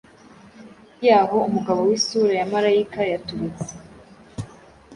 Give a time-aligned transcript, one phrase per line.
[1.05, 3.71] y’aho umugabo w’Isura ya Malayika yaturutse